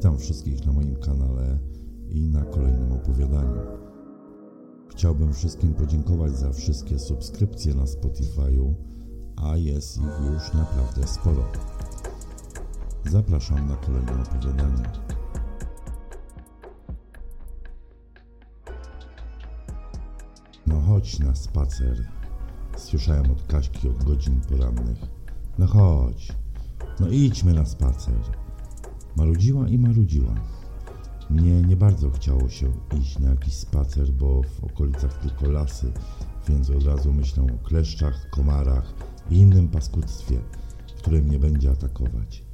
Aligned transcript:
Witam 0.00 0.18
wszystkich 0.18 0.66
na 0.66 0.72
moim 0.72 0.96
kanale 0.96 1.58
i 2.08 2.28
na 2.28 2.44
kolejnym 2.44 2.92
opowiadaniu. 2.92 3.60
Chciałbym 4.90 5.34
wszystkim 5.34 5.74
podziękować 5.74 6.32
za 6.32 6.52
wszystkie 6.52 6.98
subskrypcje 6.98 7.74
na 7.74 7.84
Spotify'u, 7.84 8.74
a 9.36 9.56
jest 9.56 9.96
ich 9.96 10.32
już 10.32 10.54
naprawdę 10.54 11.06
sporo. 11.06 11.44
Zapraszam 13.10 13.68
na 13.68 13.76
kolejne 13.76 14.22
opowiadanie. 14.22 14.84
No 20.66 20.80
chodź 20.80 21.18
na 21.18 21.34
spacer. 21.34 22.08
Słyszałem 22.76 23.30
od 23.30 23.42
Kaśki 23.42 23.88
od 23.88 24.04
godzin 24.04 24.40
porannych. 24.40 24.98
No 25.58 25.66
chodź. 25.66 26.32
No 27.00 27.08
idźmy 27.08 27.54
na 27.54 27.64
spacer. 27.64 28.40
Marudziła 29.20 29.68
i 29.68 29.78
marudziła. 29.78 30.34
Mnie 31.30 31.62
nie 31.62 31.76
bardzo 31.76 32.10
chciało 32.10 32.48
się 32.48 32.72
iść 33.00 33.18
na 33.18 33.30
jakiś 33.30 33.54
spacer, 33.54 34.12
bo 34.12 34.42
w 34.42 34.64
okolicach 34.64 35.20
tylko 35.20 35.50
lasy, 35.50 35.92
więc 36.48 36.70
od 36.70 36.84
razu 36.84 37.12
myślę 37.12 37.42
o 37.42 37.68
kleszczach, 37.68 38.30
komarach 38.30 38.94
i 39.30 39.36
innym 39.36 39.68
paskudztwie, 39.68 40.38
które 40.98 41.22
mnie 41.22 41.38
będzie 41.38 41.70
atakować. 41.70 42.44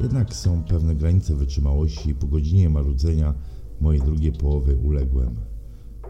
Jednak 0.00 0.34
są 0.34 0.64
pewne 0.64 0.94
granice 0.94 1.34
wytrzymałości 1.34 2.10
i 2.10 2.14
po 2.14 2.26
godzinie 2.26 2.70
marudzenia 2.70 3.34
mojej 3.80 4.02
drugiej 4.02 4.32
połowy 4.32 4.76
uległem. 4.76 5.34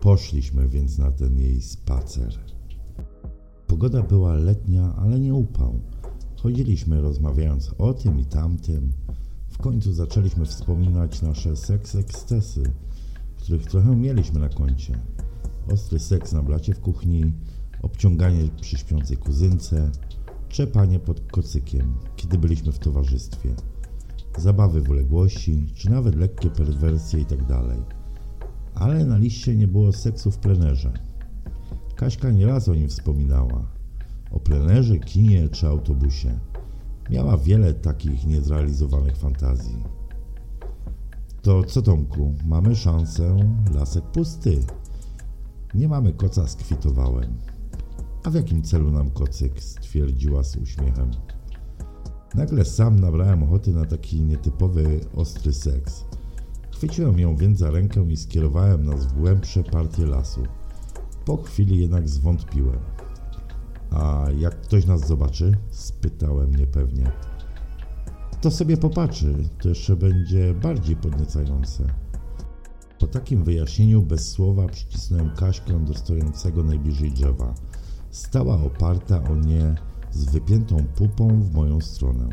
Poszliśmy 0.00 0.68
więc 0.68 0.98
na 0.98 1.10
ten 1.10 1.38
jej 1.38 1.62
spacer. 1.62 2.38
Pogoda 3.66 4.02
była 4.02 4.34
letnia, 4.34 4.94
ale 4.96 5.20
nie 5.20 5.34
upał. 5.34 5.80
Chodziliśmy 6.36 7.00
rozmawiając 7.00 7.74
o 7.78 7.94
tym 7.94 8.20
i 8.20 8.24
tamtym. 8.24 8.92
W 9.56 9.58
końcu 9.58 9.92
zaczęliśmy 9.92 10.44
wspominać 10.46 11.22
nasze 11.22 11.56
seks 11.56 11.94
ekscesy, 11.94 12.62
których 13.36 13.66
trochę 13.66 13.96
mieliśmy 13.96 14.40
na 14.40 14.48
koncie. 14.48 14.98
Ostry 15.72 15.98
seks 15.98 16.32
na 16.32 16.42
blacie 16.42 16.74
w 16.74 16.80
kuchni, 16.80 17.32
obciąganie 17.82 18.48
przy 18.60 18.78
śpiącej 18.78 19.16
kuzynce, 19.16 19.90
trzepanie 20.48 20.98
pod 20.98 21.20
kocykiem, 21.32 21.94
kiedy 22.16 22.38
byliśmy 22.38 22.72
w 22.72 22.78
towarzystwie, 22.78 23.54
zabawy 24.38 24.80
w 24.80 24.90
uległości, 24.90 25.66
czy 25.74 25.90
nawet 25.90 26.14
lekkie 26.14 26.50
perwersje 26.50 27.18
itd. 27.18 27.60
Ale 28.74 29.04
na 29.04 29.18
liście 29.18 29.56
nie 29.56 29.68
było 29.68 29.92
seksu 29.92 30.30
w 30.30 30.38
plenerze. 30.38 30.92
Kaśka 31.94 32.30
nieraz 32.30 32.68
o 32.68 32.74
nim 32.74 32.88
wspominała. 32.88 33.66
O 34.30 34.40
plenerze, 34.40 34.98
kinie 34.98 35.48
czy 35.48 35.66
autobusie. 35.66 36.38
Miała 37.10 37.36
wiele 37.36 37.74
takich 37.74 38.26
niezrealizowanych 38.26 39.16
fantazji. 39.16 39.84
To 41.42 41.64
co 41.64 41.82
Tomku, 41.82 42.34
mamy 42.44 42.76
szansę, 42.76 43.36
lasek 43.74 44.04
pusty. 44.04 44.60
Nie 45.74 45.88
mamy 45.88 46.12
koca, 46.12 46.48
skwitowałem. 46.48 47.36
A 48.24 48.30
w 48.30 48.34
jakim 48.34 48.62
celu 48.62 48.90
nam 48.90 49.10
kocyk? 49.10 49.62
stwierdziła 49.62 50.42
z 50.42 50.56
uśmiechem. 50.56 51.10
Nagle 52.34 52.64
sam 52.64 53.00
nabrałem 53.00 53.42
ochoty 53.42 53.72
na 53.72 53.84
taki 53.84 54.20
nietypowy, 54.20 55.00
ostry 55.14 55.52
seks. 55.52 56.04
Chwyciłem 56.70 57.18
ją 57.18 57.36
więc 57.36 57.58
za 57.58 57.70
rękę 57.70 58.06
i 58.08 58.16
skierowałem 58.16 58.86
nas 58.86 59.06
w 59.06 59.12
głębsze 59.12 59.64
partie 59.64 60.06
lasu. 60.06 60.42
Po 61.24 61.36
chwili 61.36 61.80
jednak 61.80 62.08
zwątpiłem. 62.08 62.78
A 63.96 64.26
jak 64.38 64.60
ktoś 64.60 64.86
nas 64.86 65.06
zobaczy? 65.06 65.52
spytałem 65.70 66.56
niepewnie. 66.56 67.12
To 68.40 68.50
sobie 68.50 68.76
popatrzy, 68.76 69.34
to 69.62 69.68
jeszcze 69.68 69.96
będzie 69.96 70.54
bardziej 70.54 70.96
podniecające. 70.96 71.84
Po 72.98 73.06
takim 73.06 73.44
wyjaśnieniu 73.44 74.02
bez 74.02 74.32
słowa 74.32 74.68
przycisnąłem 74.68 75.30
Kaśkę 75.30 75.84
do 75.84 75.94
stojącego 75.94 76.62
najbliżej 76.62 77.12
drzewa. 77.12 77.54
Stała 78.10 78.54
oparta 78.54 79.22
o 79.22 79.36
nie 79.36 79.74
z 80.10 80.24
wypiętą 80.24 80.84
pupą 80.96 81.42
w 81.42 81.54
moją 81.54 81.80
stronę. 81.80 82.28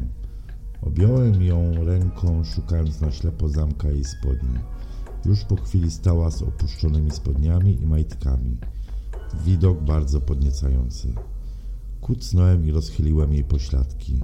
Objąłem 0.82 1.44
ją 1.44 1.86
ręką, 1.86 2.44
szukając 2.44 3.02
na 3.02 3.12
ślepo 3.12 3.50
zamka 3.50 3.88
jej 3.90 4.04
spodni. 4.04 4.60
Już 5.26 5.44
po 5.44 5.56
chwili 5.56 5.92
stała 5.92 6.32
z 6.32 6.42
opuszczonymi 6.42 7.12
spodniami 7.12 7.82
i 7.82 7.88
majtkami. 7.88 8.58
Widok 9.46 9.82
bardzo 9.82 10.22
podniecający. 10.22 11.14
Kucnąłem 12.04 12.66
i 12.66 12.72
rozchyliłem 12.72 13.34
jej 13.34 13.44
pośladki. 13.44 14.20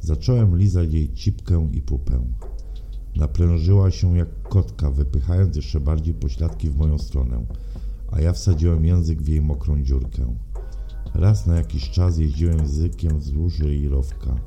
Zacząłem 0.00 0.58
lizać 0.58 0.92
jej 0.92 1.12
cipkę 1.12 1.68
i 1.72 1.82
pupę. 1.82 2.32
Naprężyła 3.16 3.90
się 3.90 4.16
jak 4.16 4.42
kotka, 4.42 4.90
wypychając 4.90 5.56
jeszcze 5.56 5.80
bardziej 5.80 6.14
pośladki 6.14 6.70
w 6.70 6.76
moją 6.76 6.98
stronę, 6.98 7.46
a 8.12 8.20
ja 8.20 8.32
wsadziłem 8.32 8.84
język 8.84 9.22
w 9.22 9.28
jej 9.28 9.42
mokrą 9.42 9.82
dziurkę. 9.82 10.36
Raz 11.14 11.46
na 11.46 11.56
jakiś 11.56 11.90
czas 11.90 12.18
jeździłem 12.18 12.58
językiem 12.58 13.18
wzdłuż 13.18 13.58
jej 13.58 13.88
rowka, 13.88 14.40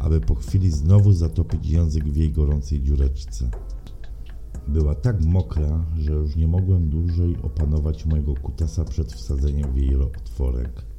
aby 0.00 0.20
po 0.20 0.34
chwili 0.34 0.70
znowu 0.70 1.12
zatopić 1.12 1.66
język 1.66 2.04
w 2.04 2.16
jej 2.16 2.32
gorącej 2.32 2.82
dziureczce. 2.82 3.50
Była 4.68 4.94
tak 4.94 5.24
mokra, 5.24 5.86
że 5.98 6.12
już 6.12 6.36
nie 6.36 6.48
mogłem 6.48 6.88
dłużej 6.88 7.36
opanować 7.42 8.06
mojego 8.06 8.34
kutasa 8.34 8.84
przed 8.84 9.12
wsadzeniem 9.12 9.72
w 9.72 9.76
jej 9.76 9.96
otworek. 9.96 10.91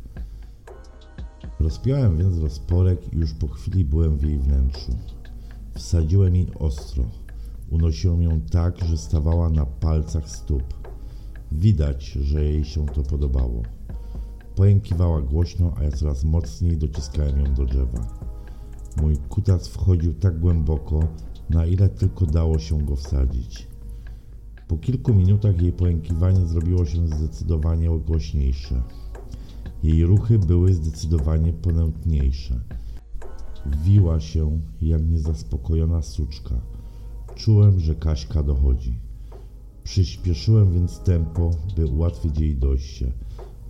Rozpiąłem 1.63 2.17
więc 2.17 2.37
rozporek 2.37 3.13
i 3.13 3.17
już 3.17 3.33
po 3.33 3.47
chwili 3.47 3.85
byłem 3.85 4.17
w 4.17 4.23
jej 4.23 4.39
wnętrzu. 4.39 4.91
Wsadziłem 5.75 6.35
jej 6.35 6.47
ostro. 6.59 7.03
Unosiłem 7.69 8.21
ją 8.21 8.41
tak, 8.41 8.85
że 8.85 8.97
stawała 8.97 9.49
na 9.49 9.65
palcach 9.65 10.29
stóp. 10.29 10.63
Widać, 11.51 12.05
że 12.05 12.43
jej 12.43 12.65
się 12.65 12.85
to 12.85 13.03
podobało. 13.03 13.63
Pojękiwała 14.55 15.21
głośno, 15.21 15.73
a 15.77 15.83
ja 15.83 15.91
coraz 15.91 16.23
mocniej 16.23 16.77
dociskałem 16.77 17.39
ją 17.39 17.53
do 17.53 17.65
drzewa. 17.65 18.07
Mój 19.01 19.17
kutas 19.17 19.67
wchodził 19.67 20.13
tak 20.13 20.39
głęboko, 20.39 20.99
na 21.49 21.65
ile 21.65 21.89
tylko 21.89 22.25
dało 22.25 22.59
się 22.59 22.77
go 22.85 22.95
wsadzić. 22.95 23.67
Po 24.67 24.77
kilku 24.77 25.13
minutach 25.13 25.61
jej 25.61 25.73
pojękiwanie 25.73 26.45
zrobiło 26.45 26.85
się 26.85 27.07
zdecydowanie 27.07 27.89
głośniejsze. 27.99 28.81
Jej 29.83 30.05
ruchy 30.05 30.39
były 30.39 30.73
zdecydowanie 30.73 31.53
ponętniejsze. 31.53 32.59
Wiła 33.83 34.19
się 34.19 34.59
jak 34.81 35.09
niezaspokojona 35.09 36.01
suczka. 36.01 36.61
Czułem, 37.35 37.79
że 37.79 37.95
Kaśka 37.95 38.43
dochodzi. 38.43 38.99
Przyspieszyłem 39.83 40.73
więc 40.73 40.99
tempo, 40.99 41.51
by 41.75 41.85
ułatwić 41.85 42.39
jej 42.39 42.55
dojście. 42.55 43.13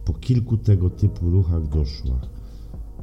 Po 0.06 0.14
kilku 0.14 0.58
tego 0.58 0.90
typu 0.90 1.30
ruchach 1.30 1.68
doszła. 1.68 2.22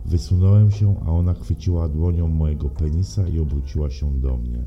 Wysunąłem 0.07 0.71
się, 0.71 0.97
a 1.07 1.11
ona 1.11 1.35
chwyciła 1.35 1.89
dłonią 1.89 2.29
mojego 2.29 2.69
penisa 2.69 3.29
i 3.29 3.39
obróciła 3.39 3.91
się 3.91 4.21
do 4.21 4.37
mnie. 4.37 4.65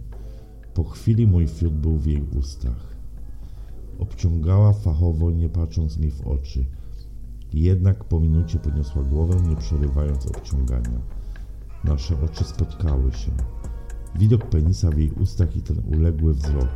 Po 0.73 0.83
chwili 0.83 1.27
mój 1.27 1.47
fiut 1.47 1.73
był 1.73 1.97
w 1.97 2.05
jej 2.05 2.23
ustach. 2.39 2.95
Obciągała 3.99 4.73
fachowo, 4.73 5.31
nie 5.31 5.49
patrząc 5.49 5.97
mi 5.97 6.11
w 6.11 6.27
oczy. 6.27 6.65
Jednak 7.53 8.03
po 8.03 8.19
minucie 8.19 8.59
podniosła 8.59 9.03
głowę, 9.03 9.35
nie 9.49 9.55
przerywając 9.55 10.27
obciągania. 10.27 10.99
Nasze 11.83 12.15
oczy 12.21 12.43
spotkały 12.43 13.11
się. 13.11 13.31
Widok 14.15 14.49
penisa 14.49 14.89
w 14.89 14.97
jej 14.97 15.11
ustach 15.11 15.55
i 15.55 15.61
ten 15.61 15.81
uległy 15.97 16.33
wzrok. 16.33 16.69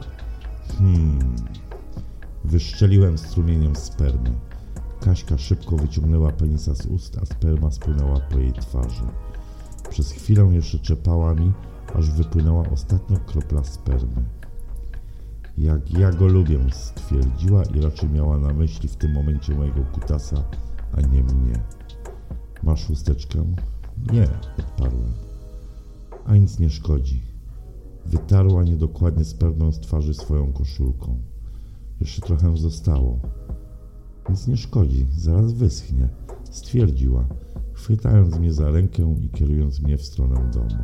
Hmm. 0.77 1.35
Wyszczeliłem 2.45 3.17
strumieniem 3.17 3.75
spermy. 3.75 4.31
Kaśka 4.99 5.37
szybko 5.37 5.77
wyciągnęła 5.77 6.31
penisa 6.31 6.75
z 6.75 6.85
ust, 6.85 7.17
a 7.21 7.25
sperma 7.25 7.71
spłynęła 7.71 8.19
po 8.19 8.39
jej 8.39 8.53
twarzy. 8.53 9.03
Przez 9.89 10.11
chwilę 10.11 10.49
jeszcze 10.51 10.79
czepała 10.79 11.33
mi, 11.33 11.51
aż 11.95 12.11
wypłynęła 12.11 12.69
ostatnia 12.69 13.19
kropla 13.19 13.63
spermy. 13.63 14.25
Jak 15.57 15.91
ja 15.91 16.11
go 16.11 16.27
lubię, 16.27 16.59
stwierdziła 16.71 17.63
i 17.63 17.81
raczej 17.81 18.09
miała 18.09 18.37
na 18.37 18.53
myśli 18.53 18.89
w 18.89 18.95
tym 18.95 19.11
momencie 19.11 19.55
mojego 19.55 19.81
kutasa, 19.81 20.43
a 20.91 21.01
nie 21.01 21.23
mnie. 21.23 21.63
Masz 22.63 22.87
chusteczkę? 22.87 23.45
Nie, 24.13 24.27
odparłem. 24.59 25.13
A 26.25 26.35
nic 26.35 26.59
nie 26.59 26.69
szkodzi. 26.69 27.21
Wytarła 28.05 28.63
niedokładnie 28.63 29.25
spermę 29.25 29.73
z 29.73 29.79
twarzy 29.79 30.13
swoją 30.13 30.53
koszulką. 30.53 31.17
Jeszcze 31.99 32.21
trochę 32.21 32.57
zostało. 32.57 33.19
Nic 34.29 34.47
nie 34.47 34.57
szkodzi, 34.57 35.07
zaraz 35.11 35.53
wyschnie, 35.53 36.09
stwierdziła, 36.51 37.25
chwytając 37.73 38.37
mnie 38.37 38.53
za 38.53 38.71
rękę 38.71 39.15
i 39.21 39.29
kierując 39.29 39.79
mnie 39.79 39.97
w 39.97 40.05
stronę 40.05 40.51
domu. 40.53 40.83